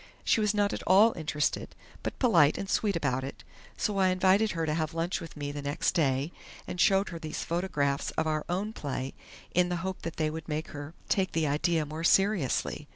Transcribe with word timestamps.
She 0.23 0.39
was 0.41 0.55
not 0.55 0.73
at 0.73 0.81
all 0.87 1.13
interested, 1.15 1.75
but 2.01 2.17
polite 2.17 2.57
and 2.57 2.67
sweet 2.67 2.95
about 2.95 3.23
it, 3.23 3.43
so 3.77 3.99
I 3.99 4.07
invited 4.07 4.53
her 4.53 4.65
to 4.65 4.73
have 4.73 4.95
lunch 4.95 5.21
with 5.21 5.37
me 5.37 5.51
the 5.51 5.61
next 5.61 5.91
day, 5.91 6.31
and 6.65 6.81
showed 6.81 7.09
her 7.09 7.19
these 7.19 7.43
photographs 7.43 8.09
of 8.17 8.25
our 8.25 8.43
own 8.49 8.73
play 8.73 9.13
in 9.53 9.69
the 9.69 9.75
hope 9.85 10.01
that 10.01 10.15
they 10.17 10.31
would 10.31 10.49
make 10.49 10.69
her 10.69 10.95
take 11.07 11.33
the 11.33 11.45
idea 11.45 11.85
more 11.85 12.03
seriously. 12.03 12.87